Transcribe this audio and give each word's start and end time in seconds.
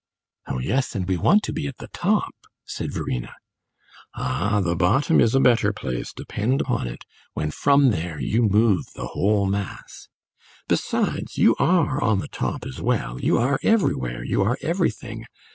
"Oh 0.47 0.57
yes, 0.57 0.95
and 0.95 1.07
we 1.07 1.15
want 1.15 1.43
to 1.43 1.53
be 1.53 1.67
at 1.67 1.77
the 1.77 1.87
top," 1.89 2.33
said 2.65 2.91
Verena. 2.91 3.35
"Ah, 4.15 4.59
the 4.59 4.75
bottom 4.75 5.21
is 5.21 5.35
a 5.35 5.39
better 5.39 5.71
place, 5.71 6.11
depend 6.11 6.63
on 6.63 6.87
it, 6.87 7.05
when 7.35 7.51
from 7.51 7.91
there 7.91 8.19
you 8.19 8.41
move 8.41 8.87
the 8.95 9.05
whole 9.09 9.45
mass! 9.45 10.07
Besides, 10.67 11.37
you 11.37 11.55
are 11.59 12.01
on 12.03 12.17
the 12.17 12.27
top 12.27 12.65
as 12.65 12.81
well; 12.81 13.21
you 13.21 13.37
are 13.37 13.59
everywhere, 13.61 14.23
you 14.23 14.41
are 14.41 14.57
everything. 14.63 15.27